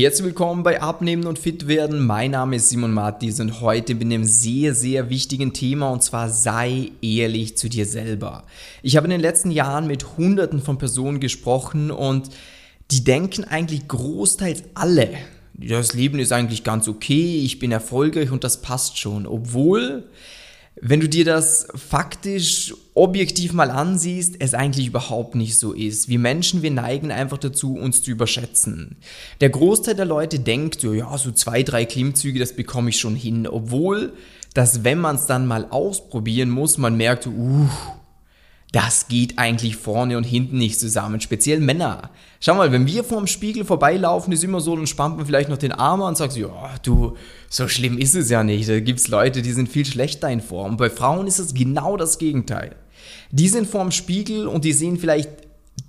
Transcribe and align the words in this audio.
Herzlich 0.00 0.26
willkommen 0.26 0.62
bei 0.62 0.80
Abnehmen 0.80 1.26
und 1.26 1.40
Fit 1.40 1.66
werden. 1.66 2.06
Mein 2.06 2.30
Name 2.30 2.54
ist 2.54 2.68
Simon 2.68 2.92
Martis 2.92 3.40
und 3.40 3.60
heute 3.60 3.96
bin 3.96 4.12
ich 4.12 4.14
einem 4.14 4.24
sehr, 4.24 4.72
sehr 4.72 5.10
wichtigen 5.10 5.52
Thema 5.52 5.90
und 5.90 6.04
zwar 6.04 6.30
sei 6.30 6.92
ehrlich 7.02 7.56
zu 7.56 7.68
dir 7.68 7.84
selber. 7.84 8.44
Ich 8.84 8.96
habe 8.96 9.06
in 9.06 9.10
den 9.10 9.20
letzten 9.20 9.50
Jahren 9.50 9.88
mit 9.88 10.16
hunderten 10.16 10.62
von 10.62 10.78
Personen 10.78 11.18
gesprochen 11.18 11.90
und 11.90 12.30
die 12.92 13.02
denken 13.02 13.42
eigentlich 13.42 13.88
großteils 13.88 14.62
alle, 14.74 15.08
das 15.54 15.94
Leben 15.94 16.20
ist 16.20 16.30
eigentlich 16.30 16.62
ganz 16.62 16.86
okay, 16.86 17.40
ich 17.42 17.58
bin 17.58 17.72
erfolgreich 17.72 18.30
und 18.30 18.44
das 18.44 18.62
passt 18.62 18.98
schon. 18.98 19.26
Obwohl 19.26 20.04
wenn 20.80 21.00
du 21.00 21.08
dir 21.08 21.24
das 21.24 21.68
faktisch 21.74 22.74
objektiv 22.94 23.52
mal 23.52 23.70
ansiehst, 23.70 24.36
es 24.38 24.54
eigentlich 24.54 24.86
überhaupt 24.86 25.34
nicht 25.34 25.58
so 25.58 25.72
ist. 25.72 26.08
Wir 26.08 26.18
Menschen, 26.18 26.62
wir 26.62 26.70
neigen 26.70 27.10
einfach 27.10 27.38
dazu, 27.38 27.74
uns 27.74 28.02
zu 28.02 28.10
überschätzen. 28.10 28.96
Der 29.40 29.50
Großteil 29.50 29.94
der 29.94 30.04
Leute 30.04 30.40
denkt, 30.40 30.80
so, 30.80 30.92
ja, 30.92 31.16
so 31.16 31.30
zwei, 31.32 31.62
drei 31.62 31.84
Klimmzüge, 31.84 32.38
das 32.38 32.54
bekomme 32.54 32.90
ich 32.90 32.98
schon 32.98 33.14
hin. 33.14 33.46
Obwohl, 33.46 34.12
dass 34.54 34.84
wenn 34.84 34.98
man 34.98 35.16
es 35.16 35.26
dann 35.26 35.46
mal 35.46 35.66
ausprobieren 35.70 36.50
muss, 36.50 36.78
man 36.78 36.96
merkt, 36.96 37.26
uh, 37.26 37.68
das 38.72 39.08
geht 39.08 39.38
eigentlich 39.38 39.76
vorne 39.76 40.18
und 40.18 40.24
hinten 40.24 40.58
nicht 40.58 40.78
zusammen, 40.78 41.20
speziell 41.20 41.60
Männer. 41.60 42.10
Schau 42.38 42.54
mal, 42.54 42.70
wenn 42.70 42.86
wir 42.86 43.02
vorm 43.02 43.26
Spiegel 43.26 43.64
vorbeilaufen, 43.64 44.32
ist 44.32 44.44
immer 44.44 44.60
so, 44.60 44.76
dann 44.76 44.86
man 45.16 45.26
vielleicht 45.26 45.48
noch 45.48 45.56
den 45.56 45.72
Arm 45.72 46.02
und 46.02 46.16
sagt, 46.18 46.36
ja, 46.36 46.74
du, 46.82 47.16
so 47.48 47.66
schlimm 47.66 47.96
ist 47.96 48.14
es 48.14 48.28
ja 48.28 48.44
nicht. 48.44 48.68
Da 48.68 48.78
gibt 48.80 49.00
es 49.00 49.08
Leute, 49.08 49.40
die 49.40 49.52
sind 49.52 49.70
viel 49.70 49.86
schlechter 49.86 50.30
in 50.30 50.42
Form. 50.42 50.76
Bei 50.76 50.90
Frauen 50.90 51.26
ist 51.26 51.38
es 51.38 51.54
genau 51.54 51.96
das 51.96 52.18
Gegenteil. 52.18 52.76
Die 53.30 53.48
sind 53.48 53.66
vorm 53.66 53.90
Spiegel 53.90 54.46
und 54.46 54.64
die 54.64 54.72
sehen 54.72 54.98
vielleicht 54.98 55.30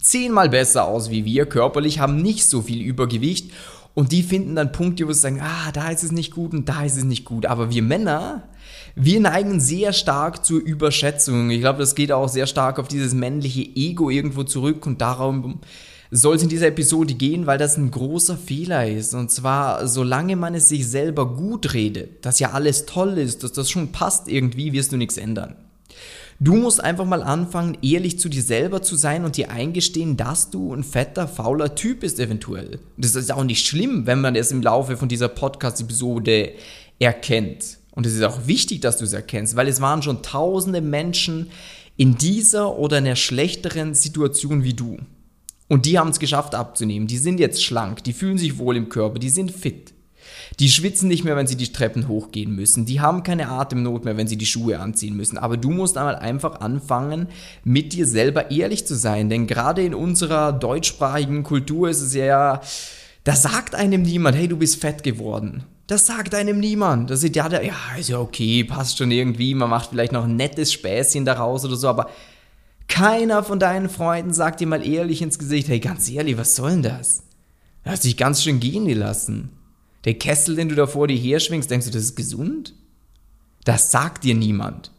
zehnmal 0.02 0.49
besser 0.49 0.85
aus 0.85 1.09
wie 1.09 1.25
wir 1.25 1.45
körperlich, 1.45 1.99
haben 1.99 2.21
nicht 2.21 2.45
so 2.45 2.61
viel 2.61 2.81
Übergewicht 2.81 3.52
und 3.99 4.13
die 4.13 4.23
finden 4.23 4.55
dann 4.55 4.71
Punkte, 4.71 5.05
wo 5.09 5.12
sie 5.12 5.20
sagen, 5.20 5.41
ah, 5.41 5.73
da 5.73 5.89
ist 5.89 6.05
es 6.05 6.13
nicht 6.13 6.34
gut 6.34 6.53
und 6.53 6.70
da 6.70 6.85
ist 6.85 6.95
es 6.95 7.03
nicht 7.03 7.26
gut. 7.26 7.45
Aber 7.45 7.70
wir 7.70 7.83
Männer, 7.83 8.44
wir 8.95 9.19
neigen 9.19 9.59
sehr 9.59 9.91
stark 9.91 10.45
zur 10.45 10.61
Überschätzung. 10.61 11.50
Ich 11.50 11.59
glaube, 11.59 11.80
das 11.80 11.95
geht 11.95 12.14
auch 12.14 12.30
sehr 12.30 12.47
stark 12.47 12.80
auf 12.80 12.88
dieses 12.88 13.14
männliche 13.14 13.59
Ego 13.59 14.09
irgendwo 14.09 14.44
zurück 14.44 14.86
und 14.86 15.02
darum 15.02 15.59
soll 16.11 16.38
es 16.38 16.44
in 16.44 16.47
dieser 16.47 16.67
Episode 16.67 17.14
gehen, 17.14 17.45
weil 17.45 17.58
das 17.58 17.75
ein 17.75 17.91
großer 17.91 18.38
Fehler 18.38 18.88
ist. 18.88 19.14
Und 19.14 19.31
zwar, 19.31 19.86
solange 19.86 20.38
man 20.38 20.56
es 20.56 20.69
sich 20.69 20.88
selber 20.88 21.36
gut 21.36 21.73
redet, 21.73 22.25
dass 22.25 22.39
ja 22.39 22.52
alles 22.52 22.86
toll 22.86 23.17
ist, 23.17 23.44
dass 23.44 23.52
das 23.52 23.69
schon 23.69 23.91
passt 23.91 24.30
irgendwie, 24.30 24.72
wirst 24.72 24.94
du 24.94 24.97
nichts 24.97 25.17
ändern. 25.17 25.58
Du 26.41 26.55
musst 26.55 26.81
einfach 26.81 27.03
mal 27.03 27.21
anfangen, 27.21 27.77
ehrlich 27.81 28.17
zu 28.17 28.29
dir 28.29 28.41
selber 28.41 28.81
zu 28.81 28.95
sein 28.95 29.25
und 29.25 29.35
dir 29.35 29.51
eingestehen, 29.51 30.15
dass 30.15 30.49
du 30.49 30.73
ein 30.73 30.85
fetter, 30.85 31.27
fauler 31.27 31.75
Typ 31.75 31.99
bist 31.99 32.17
eventuell. 32.17 32.79
Das 32.95 33.15
ist 33.15 33.29
auch 33.33 33.43
nicht 33.43 33.67
schlimm, 33.67 34.07
wenn 34.07 34.21
man 34.21 34.37
es 34.37 34.49
im 34.51 34.61
Laufe 34.61 34.95
von 34.95 35.09
dieser 35.09 35.27
Podcast-Episode 35.27 36.53
erkennt. 36.97 37.79
Und 37.91 38.05
es 38.05 38.13
ist 38.13 38.23
auch 38.23 38.47
wichtig, 38.47 38.79
dass 38.79 38.95
du 38.95 39.03
es 39.03 39.11
erkennst, 39.11 39.57
weil 39.57 39.67
es 39.67 39.81
waren 39.81 40.01
schon 40.01 40.23
tausende 40.23 40.79
Menschen 40.79 41.51
in 41.97 42.17
dieser 42.17 42.77
oder 42.77 42.97
einer 42.97 43.17
schlechteren 43.17 43.93
Situation 43.93 44.63
wie 44.63 44.73
du. 44.73 44.97
Und 45.67 45.85
die 45.85 45.99
haben 45.99 46.09
es 46.09 46.19
geschafft 46.19 46.55
abzunehmen. 46.55 47.07
Die 47.07 47.17
sind 47.17 47.41
jetzt 47.41 47.61
schlank, 47.61 48.05
die 48.05 48.13
fühlen 48.13 48.37
sich 48.37 48.57
wohl 48.57 48.77
im 48.77 48.87
Körper, 48.87 49.19
die 49.19 49.29
sind 49.29 49.51
fit. 49.51 49.93
Die 50.59 50.70
schwitzen 50.70 51.08
nicht 51.08 51.23
mehr, 51.23 51.36
wenn 51.36 51.48
sie 51.48 51.56
die 51.56 51.72
Treppen 51.72 52.08
hochgehen 52.08 52.56
müssen. 52.56 52.86
Die 52.86 53.00
haben 53.00 53.23
keine 53.23 53.50
Atemnot 53.50 54.06
mehr, 54.06 54.17
wenn 54.17 54.28
sie 54.28 54.38
die 54.38 54.45
Schuhe 54.45 54.80
anziehen 54.80 55.16
müssen. 55.16 55.38
Aber 55.38 55.58
du 55.58 55.70
musst 55.70 55.98
einmal 55.98 56.16
einfach 56.16 56.62
anfangen, 56.62 57.28
mit 57.64 57.94
dir 57.94 58.06
selber 58.06 58.52
ehrlich 58.52 58.86
zu 58.86 58.95
sein. 58.95 59.30
Denn 59.30 59.47
gerade 59.47 59.84
in 59.84 59.94
unserer 59.94 60.52
deutschsprachigen 60.52 61.44
Kultur 61.44 61.90
ist 61.90 62.02
es 62.02 62.14
ja, 62.14 62.62
da 63.23 63.36
sagt 63.36 63.75
einem 63.75 64.02
niemand, 64.02 64.36
hey, 64.38 64.47
du 64.47 64.58
bist 64.58 64.81
fett 64.81 65.03
geworden. 65.03 65.64
Das 65.88 66.06
sagt 66.06 66.36
einem 66.36 66.59
niemand. 66.59 67.09
Das 67.09 67.23
ist 67.23 67.36
ja, 67.36 67.50
ja, 67.50 67.73
ist 67.97 68.09
ja 68.09 68.20
okay, 68.20 68.64
passt 68.64 68.97
schon 68.97 69.12
irgendwie. 69.12 69.56
Man 69.56 69.70
macht 69.70 69.90
vielleicht 69.90 70.12
noch 70.12 70.25
ein 70.25 70.36
nettes 70.36 70.72
Späßchen 70.73 71.25
daraus 71.25 71.66
oder 71.66 71.75
so, 71.75 71.88
aber 71.88 72.09
keiner 72.88 73.44
von 73.44 73.59
deinen 73.59 73.90
Freunden 73.90 74.34
sagt 74.34 74.59
dir 74.59 74.68
mal 74.68 74.85
ehrlich 74.85 75.22
ins 75.22 75.40
Gesicht, 75.40 75.68
hey, 75.68 75.79
ganz 75.79 76.09
ehrlich, 76.09 76.38
was 76.38 76.56
soll 76.56 76.72
denn 76.72 76.84
das? 76.84 77.24
Du 77.84 77.91
hast 77.91 78.03
dich 78.03 78.18
ganz 78.18 78.44
schön 78.44 78.59
gehen 78.59 78.85
gelassen. 78.85 79.50
Der 80.05 80.13
Kessel, 80.13 80.55
den 80.55 80.69
du 80.69 80.75
da 80.75 80.87
vor 80.87 81.07
dir 81.07 81.17
her 81.17 81.39
schwingst, 81.39 81.69
denkst 81.69 81.87
du, 81.87 81.91
das 81.91 82.03
ist 82.03 82.15
gesund? 82.15 82.73
Das 83.65 83.91
sagt 83.91 84.23
dir 84.23 84.35
niemand. 84.35 84.91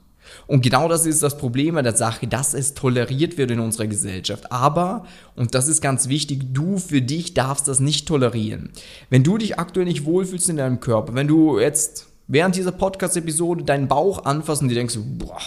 Und 0.46 0.62
genau 0.62 0.88
das 0.88 1.06
ist 1.06 1.22
das 1.22 1.38
Problem 1.38 1.76
an 1.76 1.84
der 1.84 1.96
Sache, 1.96 2.26
dass 2.26 2.54
es 2.54 2.74
toleriert 2.74 3.38
wird 3.38 3.50
in 3.50 3.60
unserer 3.60 3.86
Gesellschaft. 3.86 4.52
Aber, 4.52 5.06
und 5.34 5.54
das 5.54 5.68
ist 5.68 5.80
ganz 5.80 6.08
wichtig, 6.08 6.52
du 6.52 6.78
für 6.78 7.02
dich 7.02 7.34
darfst 7.34 7.68
das 7.68 7.80
nicht 7.80 8.06
tolerieren. 8.06 8.70
Wenn 9.08 9.24
du 9.24 9.38
dich 9.38 9.58
aktuell 9.58 9.86
nicht 9.86 10.04
wohlfühlst 10.04 10.48
in 10.48 10.56
deinem 10.56 10.80
Körper, 10.80 11.14
wenn 11.14 11.28
du 11.28 11.58
jetzt 11.58 12.06
während 12.28 12.54
dieser 12.54 12.72
Podcast-Episode 12.72 13.64
deinen 13.64 13.88
Bauch 13.88 14.24
anfasst 14.24 14.62
und 14.62 14.68
dir 14.68 14.74
denkst, 14.74 14.98
boah, 15.18 15.40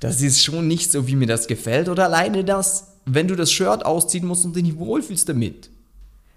das 0.00 0.20
ist 0.20 0.42
schon 0.42 0.68
nicht 0.68 0.92
so, 0.92 1.06
wie 1.06 1.16
mir 1.16 1.26
das 1.26 1.46
gefällt. 1.46 1.88
Oder 1.88 2.04
alleine 2.04 2.44
das, 2.44 2.88
wenn 3.06 3.28
du 3.28 3.34
das 3.34 3.50
Shirt 3.50 3.84
ausziehen 3.84 4.26
musst 4.26 4.44
und 4.44 4.54
dich 4.54 4.62
nicht 4.62 4.78
wohlfühlst 4.78 5.28
damit. 5.28 5.70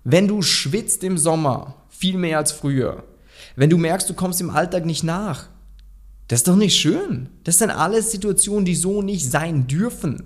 Wenn 0.03 0.27
du 0.27 0.41
schwitzt 0.41 1.03
im 1.03 1.17
Sommer, 1.17 1.75
viel 1.99 2.17
mehr 2.17 2.37
als 2.37 2.53
früher. 2.53 3.03
Wenn 3.57 3.69
du 3.69 3.77
merkst, 3.77 4.09
du 4.09 4.13
kommst 4.13 4.39
im 4.39 4.49
Alltag 4.49 4.85
nicht 4.85 5.03
nach. 5.03 5.49
Das 6.29 6.39
ist 6.39 6.47
doch 6.47 6.55
nicht 6.55 6.79
schön. 6.79 7.27
Das 7.43 7.57
sind 7.57 7.71
alles 7.71 8.11
Situationen, 8.11 8.63
die 8.63 8.75
so 8.75 9.01
nicht 9.01 9.29
sein 9.29 9.67
dürfen. 9.67 10.23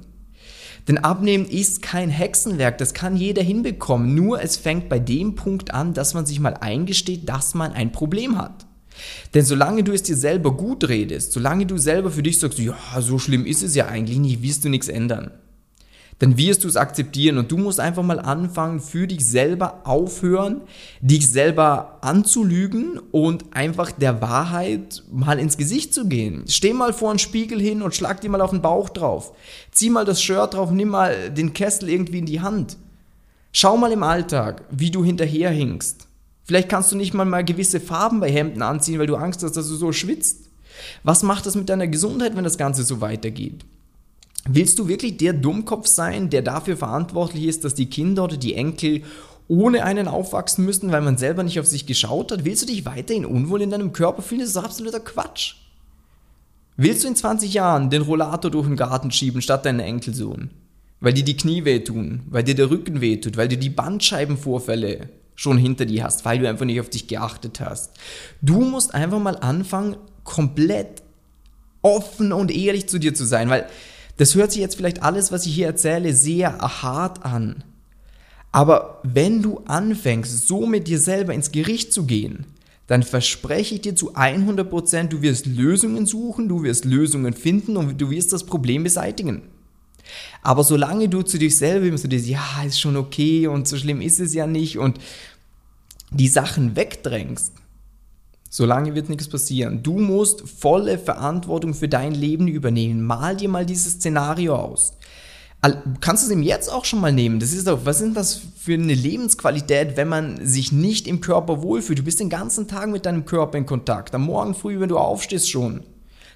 Denn 0.87 0.99
Abnehmen 0.99 1.45
ist 1.45 1.81
kein 1.81 2.09
Hexenwerk, 2.09 2.77
das 2.77 2.93
kann 2.93 3.15
jeder 3.15 3.41
hinbekommen. 3.41 4.13
Nur 4.13 4.41
es 4.41 4.57
fängt 4.57 4.87
bei 4.87 4.99
dem 4.99 5.33
Punkt 5.35 5.73
an, 5.73 5.93
dass 5.93 6.13
man 6.13 6.25
sich 6.27 6.39
mal 6.39 6.55
eingesteht, 6.55 7.27
dass 7.27 7.55
man 7.55 7.71
ein 7.71 7.91
Problem 7.91 8.37
hat. 8.37 8.67
Denn 9.33 9.43
solange 9.43 9.83
du 9.83 9.93
es 9.93 10.03
dir 10.03 10.15
selber 10.15 10.55
gut 10.55 10.87
redest, 10.87 11.31
solange 11.31 11.65
du 11.65 11.77
selber 11.79 12.11
für 12.11 12.21
dich 12.21 12.37
sagst, 12.37 12.59
ja, 12.59 12.75
so 12.99 13.17
schlimm 13.17 13.47
ist 13.47 13.63
es 13.63 13.73
ja 13.73 13.87
eigentlich 13.87 14.19
nicht, 14.19 14.43
wirst 14.43 14.63
du 14.65 14.69
nichts 14.69 14.89
ändern. 14.89 15.31
Dann 16.19 16.37
wirst 16.37 16.63
du 16.63 16.67
es 16.67 16.77
akzeptieren 16.77 17.37
und 17.37 17.51
du 17.51 17.57
musst 17.57 17.79
einfach 17.79 18.03
mal 18.03 18.19
anfangen, 18.19 18.79
für 18.79 19.07
dich 19.07 19.25
selber 19.25 19.81
aufhören, 19.83 20.61
dich 21.01 21.29
selber 21.29 21.97
anzulügen 22.01 22.99
und 23.11 23.55
einfach 23.55 23.91
der 23.91 24.21
Wahrheit 24.21 25.03
mal 25.11 25.39
ins 25.39 25.57
Gesicht 25.57 25.93
zu 25.93 26.07
gehen. 26.07 26.45
Steh 26.47 26.73
mal 26.73 26.93
vor 26.93 27.09
einen 27.09 27.19
Spiegel 27.19 27.59
hin 27.59 27.81
und 27.81 27.95
schlag 27.95 28.21
dir 28.21 28.29
mal 28.29 28.41
auf 28.41 28.51
den 28.51 28.61
Bauch 28.61 28.89
drauf. 28.89 29.33
Zieh 29.71 29.89
mal 29.89 30.05
das 30.05 30.21
Shirt 30.21 30.53
drauf, 30.53 30.71
nimm 30.71 30.89
mal 30.89 31.29
den 31.29 31.53
Kessel 31.53 31.89
irgendwie 31.89 32.19
in 32.19 32.25
die 32.25 32.41
Hand. 32.41 32.77
Schau 33.51 33.77
mal 33.77 33.91
im 33.91 34.03
Alltag, 34.03 34.63
wie 34.71 34.91
du 34.91 35.03
hinterherhinkst. 35.03 36.07
Vielleicht 36.43 36.69
kannst 36.69 36.91
du 36.91 36.95
nicht 36.95 37.13
mal 37.13 37.25
mal 37.25 37.45
gewisse 37.45 37.79
Farben 37.79 38.19
bei 38.19 38.31
Hemden 38.31 38.61
anziehen, 38.61 38.99
weil 38.99 39.07
du 39.07 39.15
Angst 39.15 39.43
hast, 39.43 39.55
dass 39.55 39.69
du 39.69 39.75
so 39.75 39.91
schwitzt. 39.91 40.49
Was 41.03 41.23
macht 41.23 41.45
das 41.45 41.55
mit 41.55 41.69
deiner 41.69 41.87
Gesundheit, 41.87 42.35
wenn 42.35 42.43
das 42.43 42.57
Ganze 42.57 42.83
so 42.83 42.99
weitergeht? 42.99 43.63
Willst 44.45 44.77
du 44.77 44.87
wirklich 44.87 45.17
der 45.17 45.33
Dummkopf 45.33 45.87
sein, 45.87 46.29
der 46.29 46.41
dafür 46.41 46.75
verantwortlich 46.75 47.45
ist, 47.45 47.63
dass 47.63 47.75
die 47.75 47.89
Kinder 47.89 48.25
oder 48.25 48.37
die 48.37 48.55
Enkel 48.55 49.03
ohne 49.47 49.83
einen 49.83 50.07
aufwachsen 50.07 50.65
müssen, 50.65 50.91
weil 50.91 51.01
man 51.01 51.17
selber 51.17 51.43
nicht 51.43 51.59
auf 51.59 51.65
sich 51.65 51.85
geschaut 51.85 52.31
hat? 52.31 52.43
Willst 52.43 52.63
du 52.63 52.65
dich 52.65 52.85
weiterhin 52.85 53.25
unwohl 53.25 53.61
in 53.61 53.69
deinem 53.69 53.93
Körper 53.93 54.21
fühlen? 54.21 54.41
Das 54.41 54.49
ist 54.49 54.57
absoluter 54.57 54.99
Quatsch. 54.99 55.55
Willst 56.75 57.03
du 57.03 57.07
in 57.07 57.15
20 57.15 57.53
Jahren 57.53 57.89
den 57.89 58.01
Rollator 58.01 58.51
durch 58.51 58.67
den 58.67 58.75
Garten 58.75 59.11
schieben 59.11 59.41
statt 59.41 59.65
deinen 59.65 59.79
Enkelsohn? 59.79 60.49
Weil 60.99 61.13
dir 61.13 61.23
die 61.23 61.37
Knie 61.37 61.65
wehtun, 61.65 62.21
weil 62.29 62.43
dir 62.43 62.55
der 62.55 62.69
Rücken 62.69 63.01
wehtut, 63.01 63.37
weil 63.37 63.47
du 63.47 63.57
die 63.57 63.69
Bandscheibenvorfälle 63.69 65.09
schon 65.35 65.57
hinter 65.57 65.85
dir 65.85 66.03
hast, 66.03 66.25
weil 66.25 66.39
du 66.39 66.49
einfach 66.49 66.65
nicht 66.65 66.79
auf 66.79 66.89
dich 66.89 67.07
geachtet 67.07 67.59
hast. 67.59 67.91
Du 68.41 68.61
musst 68.61 68.93
einfach 68.93 69.19
mal 69.19 69.37
anfangen, 69.37 69.97
komplett 70.23 71.03
offen 71.81 72.31
und 72.31 72.51
ehrlich 72.51 72.87
zu 72.87 72.99
dir 72.99 73.13
zu 73.13 73.25
sein, 73.25 73.49
weil 73.49 73.67
das 74.17 74.35
hört 74.35 74.51
sich 74.51 74.61
jetzt 74.61 74.75
vielleicht 74.75 75.03
alles, 75.03 75.31
was 75.31 75.45
ich 75.45 75.55
hier 75.55 75.67
erzähle, 75.67 76.13
sehr 76.13 76.57
hart 76.59 77.25
an. 77.25 77.63
Aber 78.51 79.01
wenn 79.03 79.41
du 79.41 79.61
anfängst, 79.65 80.47
so 80.47 80.67
mit 80.67 80.87
dir 80.87 80.99
selber 80.99 81.33
ins 81.33 81.51
Gericht 81.51 81.91
zu 81.91 82.05
gehen, 82.05 82.45
dann 82.87 83.01
verspreche 83.01 83.75
ich 83.75 83.81
dir 83.81 83.95
zu 83.95 84.15
100%, 84.15 85.07
du 85.07 85.21
wirst 85.21 85.45
Lösungen 85.47 86.05
suchen, 86.05 86.49
du 86.49 86.63
wirst 86.63 86.85
Lösungen 86.85 87.33
finden 87.33 87.77
und 87.77 87.99
du 87.99 88.11
wirst 88.11 88.33
das 88.33 88.45
Problem 88.45 88.83
beseitigen. 88.83 89.41
Aber 90.41 90.63
solange 90.63 91.09
du 91.09 91.21
zu 91.23 91.39
dich 91.39 91.55
selber 91.57 91.87
immer 91.87 91.97
so 91.97 92.07
dir, 92.07 92.19
ja, 92.19 92.63
ist 92.65 92.79
schon 92.79 92.97
okay 92.97 93.47
und 93.47 93.67
so 93.67 93.77
schlimm 93.77 94.01
ist 94.01 94.19
es 94.19 94.33
ja 94.33 94.45
nicht 94.45 94.77
und 94.77 94.99
die 96.11 96.27
Sachen 96.27 96.75
wegdrängst, 96.75 97.53
solange 98.53 98.93
wird 98.93 99.09
nichts 99.09 99.27
passieren. 99.27 99.81
Du 99.81 99.97
musst 99.97 100.47
volle 100.47 100.99
Verantwortung 100.99 101.73
für 101.73 101.87
dein 101.87 102.13
Leben 102.13 102.47
übernehmen. 102.47 103.01
Mal 103.01 103.35
dir 103.35 103.49
mal 103.49 103.65
dieses 103.65 103.93
Szenario 103.93 104.55
aus. 104.55 104.93
Kannst 106.01 106.23
du 106.23 106.27
es 106.27 106.31
ihm 106.31 106.43
jetzt 106.43 106.71
auch 106.71 106.85
schon 106.85 107.01
mal 107.01 107.11
nehmen? 107.11 107.39
Das 107.39 107.51
ist 107.51 107.65
doch, 107.65 107.83
was 107.85 107.99
ist 107.99 108.15
das 108.15 108.41
für 108.59 108.75
eine 108.75 108.93
Lebensqualität, 108.93 109.97
wenn 109.97 110.07
man 110.07 110.45
sich 110.45 110.71
nicht 110.71 111.07
im 111.07 111.19
Körper 111.19 111.63
wohlfühlt? 111.63 111.97
Du 111.97 112.03
bist 112.03 112.19
den 112.19 112.29
ganzen 112.29 112.67
Tag 112.67 112.89
mit 112.89 113.07
deinem 113.07 113.25
Körper 113.25 113.57
in 113.57 113.65
Kontakt. 113.65 114.13
Am 114.13 114.25
Morgen 114.25 114.53
früh, 114.53 114.79
wenn 114.79 114.89
du 114.89 114.99
aufstehst 114.99 115.49
schon 115.49 115.81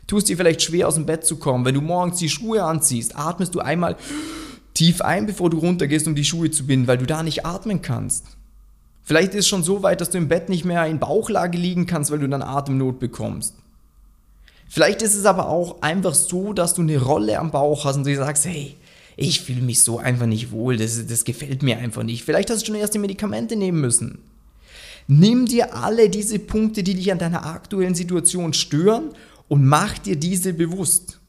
tust 0.08 0.30
dir 0.30 0.38
vielleicht 0.38 0.62
schwer 0.62 0.88
aus 0.88 0.96
dem 0.96 1.06
Bett 1.06 1.26
zu 1.26 1.36
kommen. 1.36 1.66
Wenn 1.66 1.76
du 1.76 1.82
morgens 1.82 2.18
die 2.18 2.30
Schuhe 2.30 2.64
anziehst, 2.64 3.18
atmest 3.18 3.54
du 3.54 3.60
einmal 3.60 3.98
tief 4.74 5.02
ein, 5.02 5.26
bevor 5.26 5.50
du 5.50 5.58
runtergehst, 5.58 6.08
um 6.08 6.16
die 6.16 6.24
Schuhe 6.24 6.50
zu 6.50 6.66
binden, 6.66 6.88
weil 6.88 6.98
du 6.98 7.06
da 7.06 7.24
nicht 7.24 7.46
atmen 7.46 7.82
kannst. 7.82 8.37
Vielleicht 9.08 9.36
ist 9.36 9.46
es 9.46 9.48
schon 9.48 9.64
so 9.64 9.84
weit, 9.84 10.02
dass 10.02 10.10
du 10.10 10.18
im 10.18 10.28
Bett 10.28 10.50
nicht 10.50 10.66
mehr 10.66 10.86
in 10.86 11.00
Bauchlage 11.00 11.58
liegen 11.58 11.86
kannst, 11.86 12.12
weil 12.12 12.20
du 12.20 12.28
dann 12.28 12.42
Atemnot 12.42 13.00
bekommst. 13.00 13.56
Vielleicht 14.68 15.02
ist 15.02 15.16
es 15.16 15.24
aber 15.24 15.48
auch 15.48 15.82
einfach 15.82 16.14
so, 16.14 16.52
dass 16.52 16.74
du 16.74 16.82
eine 16.82 17.02
Rolle 17.02 17.40
am 17.40 17.50
Bauch 17.50 17.86
hast 17.86 17.96
und 17.96 18.06
du 18.06 18.14
sagst, 18.18 18.46
hey, 18.46 18.76
ich 19.16 19.40
fühle 19.40 19.62
mich 19.62 19.82
so 19.82 19.98
einfach 19.98 20.26
nicht 20.26 20.52
wohl, 20.52 20.76
das, 20.76 21.08
das 21.08 21.24
gefällt 21.24 21.64
mir 21.64 21.78
einfach 21.78 22.04
nicht. 22.04 22.26
Vielleicht 22.26 22.50
hast 22.50 22.64
du 22.64 22.66
schon 22.66 22.76
erst 22.76 22.96
die 22.96 23.00
Medikamente 23.00 23.56
nehmen 23.56 23.80
müssen. 23.80 24.20
Nimm 25.08 25.46
dir 25.46 25.74
alle 25.74 26.10
diese 26.10 26.38
Punkte, 26.38 26.84
die 26.84 26.96
dich 26.96 27.10
an 27.10 27.18
deiner 27.18 27.46
aktuellen 27.46 27.96
Situation 27.96 28.52
stören 28.52 29.12
und 29.48 29.66
mach 29.66 29.98
dir 30.00 30.18
diese 30.18 30.52
bewusst. 30.52 31.22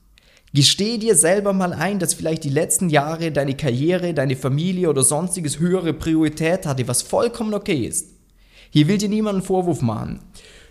Gesteh 0.55 0.97
dir 0.97 1.15
selber 1.15 1.53
mal 1.53 1.73
ein, 1.73 1.99
dass 1.99 2.15
vielleicht 2.15 2.45
die 2.45 2.49
letzten 2.49 2.89
Jahre 2.89 3.31
deine 3.33 3.55
Karriere, 3.55 4.15
deine 4.15 4.37
Familie 4.37 4.89
oder 4.89 5.03
sonstiges 5.03 5.59
höhere 5.59 5.93
Priorität 5.93 6.65
hatte, 6.65 6.89
was 6.89 7.03
vollkommen 7.03 7.53
okay 7.53 7.87
ist. 7.87 8.09
Hier 8.71 8.89
will 8.89 8.99
dir 8.99 9.09
niemand 9.09 9.37
einen 9.37 9.45
Vorwurf 9.45 9.83
machen. 9.83 10.21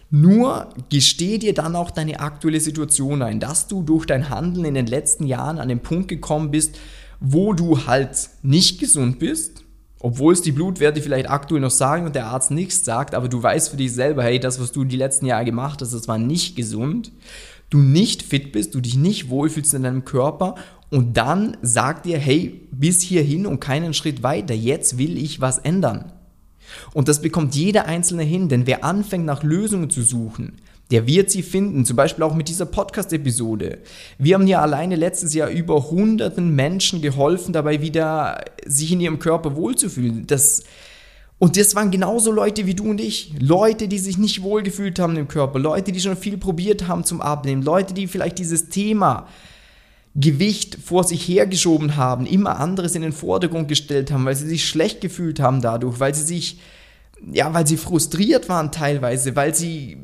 Nur 0.10 0.70
gesteh 0.90 1.38
dir 1.38 1.54
dann 1.54 1.76
auch 1.76 1.92
deine 1.92 2.22
aktuelle 2.22 2.60
Situation 2.60 3.22
ein, 3.22 3.40
dass 3.40 3.68
du 3.68 3.84
durch 3.84 4.06
dein 4.06 4.30
Handeln 4.30 4.66
in 4.66 4.74
den 4.74 4.88
letzten 4.88 5.26
Jahren 5.26 5.60
an 5.60 5.68
den 5.68 5.82
Punkt 5.82 6.08
gekommen 6.08 6.50
bist, 6.50 6.80
wo 7.20 7.54
du 7.54 7.86
halt 7.86 8.30
nicht 8.42 8.80
gesund 8.80 9.20
bist, 9.20 9.64
obwohl 10.00 10.34
es 10.34 10.42
die 10.42 10.52
Blutwerte 10.52 11.02
vielleicht 11.02 11.30
aktuell 11.30 11.60
noch 11.60 11.72
sagen 11.72 12.06
und 12.06 12.16
der 12.16 12.28
Arzt 12.28 12.52
nichts 12.52 12.86
sagt, 12.86 13.16
aber 13.16 13.28
du 13.28 13.42
weißt 13.42 13.70
für 13.70 13.78
dich 13.78 13.92
selber, 13.92 14.24
hey, 14.24 14.40
das, 14.40 14.62
was 14.62 14.72
du 14.72 14.86
die 14.86 14.96
letzten 14.96 15.26
Jahre 15.26 15.46
gemacht 15.46 15.82
hast, 15.82 15.94
das 15.94 16.08
war 16.08 16.18
nicht 16.18 16.56
gesund 16.56 17.12
du 17.70 17.80
nicht 17.80 18.24
fit 18.24 18.52
bist, 18.52 18.76
du 18.76 18.82
dich 18.82 18.96
nicht 18.96 19.30
wohlfühlst 19.30 19.74
in 19.74 19.84
deinem 19.84 20.06
Körper 20.06 20.56
und 20.90 21.18
dann 21.18 21.58
sagt 21.62 22.06
dir, 22.06 22.18
hey, 22.18 22.68
bis 22.72 23.02
hierhin 23.02 23.46
und 23.46 23.60
keinen 23.60 23.94
Schritt 23.94 24.24
weiter, 24.24 24.54
jetzt 24.54 24.98
will 24.98 25.18
ich 25.18 25.42
was 25.42 25.58
ändern. 25.58 26.14
Und 26.94 27.08
das 27.08 27.22
bekommt 27.22 27.56
jeder 27.56 27.86
Einzelne 27.86 28.24
hin, 28.24 28.50
denn 28.50 28.68
wer 28.68 28.84
anfängt 28.84 29.26
nach 29.26 29.44
Lösungen 29.44 29.90
zu 29.90 30.02
suchen, 30.02 30.62
der 30.92 31.06
wird 31.06 31.30
sie 31.30 31.44
finden, 31.44 31.84
zum 31.84 31.98
Beispiel 31.98 32.24
auch 32.24 32.34
mit 32.34 32.48
dieser 32.48 32.66
Podcast-Episode. 32.66 33.80
Wir 34.18 34.36
haben 34.36 34.48
ja 34.48 34.62
alleine 34.62 34.96
letztes 34.96 35.34
Jahr 35.34 35.50
über 35.50 35.90
hunderten 35.90 36.56
Menschen 36.56 37.02
geholfen, 37.02 37.52
dabei 37.52 37.82
wieder 37.82 38.46
sich 38.66 38.94
in 38.94 39.02
ihrem 39.02 39.20
Körper 39.20 39.56
wohlzufühlen. 39.58 40.26
Das 40.28 40.64
und 41.40 41.56
das 41.56 41.76
waren 41.76 41.92
genauso 41.92 42.32
Leute 42.32 42.66
wie 42.66 42.74
du 42.74 42.90
und 42.90 43.00
ich. 43.00 43.34
Leute, 43.40 43.88
die 43.88 44.00
sich 44.00 44.18
nicht 44.18 44.42
wohlgefühlt 44.42 44.98
haben 44.98 45.16
im 45.18 45.28
Körper. 45.28 45.60
Leute, 45.60 45.92
die 45.92 46.00
schon 46.00 46.18
viel 46.18 46.38
probiert 46.38 46.88
haben 46.88 47.04
zum 47.04 47.22
Abnehmen. 47.22 47.62
Leute, 47.62 47.94
die 47.94 48.08
vielleicht 48.08 48.40
dieses 48.40 48.70
Thema 48.70 49.28
Gewicht 50.16 50.80
vor 50.84 51.04
sich 51.04 51.28
hergeschoben 51.28 51.96
haben, 51.96 52.26
immer 52.26 52.60
anderes 52.60 52.96
in 52.96 53.04
den 53.04 53.12
Vordergrund 53.12 53.68
gestellt 53.68 54.12
haben, 54.12 54.26
weil 54.26 54.36
sie 54.36 54.48
sich 54.48 54.68
schlecht 54.68 55.00
gefühlt 55.00 55.40
haben 55.40 55.62
dadurch, 55.62 56.00
weil 56.00 56.16
sie 56.16 56.24
sich, 56.24 56.60
ja, 57.32 57.54
weil 57.54 57.68
sie 57.68 57.78
frustriert 57.78 58.50
waren 58.50 58.72
teilweise, 58.72 59.36
weil 59.36 59.54
sie 59.54 59.98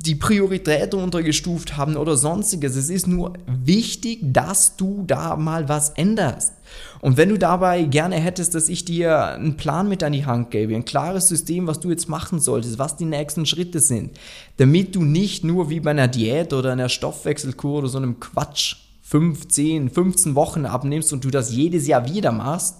die 0.00 0.14
Priorität 0.14 0.94
untergestuft 0.94 1.76
haben 1.76 1.96
oder 1.96 2.16
sonstiges. 2.16 2.76
Es 2.76 2.88
ist 2.88 3.08
nur 3.08 3.32
wichtig, 3.46 4.20
dass 4.22 4.76
du 4.76 5.02
da 5.06 5.36
mal 5.36 5.68
was 5.68 5.90
änderst. 5.90 6.52
Und 7.00 7.16
wenn 7.16 7.30
du 7.30 7.38
dabei 7.38 7.82
gerne 7.84 8.16
hättest, 8.16 8.54
dass 8.54 8.68
ich 8.68 8.84
dir 8.84 9.26
einen 9.26 9.56
Plan 9.56 9.88
mit 9.88 10.02
an 10.02 10.12
die 10.12 10.26
Hand 10.26 10.50
gebe, 10.50 10.74
ein 10.74 10.84
klares 10.84 11.28
System, 11.28 11.66
was 11.66 11.80
du 11.80 11.90
jetzt 11.90 12.08
machen 12.08 12.38
solltest, 12.38 12.78
was 12.78 12.96
die 12.96 13.06
nächsten 13.06 13.46
Schritte 13.46 13.80
sind, 13.80 14.12
damit 14.58 14.94
du 14.94 15.02
nicht 15.02 15.44
nur 15.44 15.70
wie 15.70 15.80
bei 15.80 15.90
einer 15.90 16.08
Diät 16.08 16.52
oder 16.52 16.72
einer 16.72 16.88
Stoffwechselkur 16.88 17.78
oder 17.78 17.88
so 17.88 17.98
einem 17.98 18.20
Quatsch 18.20 18.76
15, 19.02 19.88
15 19.88 20.34
Wochen 20.34 20.66
abnimmst 20.66 21.12
und 21.12 21.24
du 21.24 21.30
das 21.30 21.52
jedes 21.52 21.86
Jahr 21.86 22.06
wieder 22.06 22.30
machst, 22.30 22.76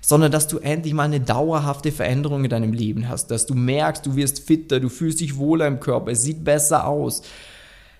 sondern 0.00 0.32
dass 0.32 0.48
du 0.48 0.58
endlich 0.58 0.94
mal 0.94 1.04
eine 1.04 1.20
dauerhafte 1.20 1.92
Veränderung 1.92 2.44
in 2.44 2.50
deinem 2.50 2.72
Leben 2.72 3.08
hast, 3.08 3.30
dass 3.30 3.46
du 3.46 3.54
merkst, 3.54 4.06
du 4.06 4.16
wirst 4.16 4.46
fitter, 4.46 4.80
du 4.80 4.88
fühlst 4.88 5.20
dich 5.20 5.36
wohler 5.36 5.66
im 5.66 5.80
Körper, 5.80 6.12
es 6.12 6.22
sieht 6.22 6.44
besser 6.44 6.86
aus. 6.86 7.22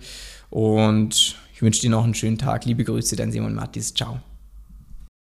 und 0.52 1.36
ich 1.54 1.62
wünsche 1.62 1.80
dir 1.80 1.90
noch 1.90 2.04
einen 2.04 2.14
schönen 2.14 2.38
Tag. 2.38 2.66
Liebe 2.66 2.84
Grüße, 2.84 3.16
dein 3.16 3.32
Simon 3.32 3.54
Mattis. 3.54 3.94
Ciao. 3.94 4.20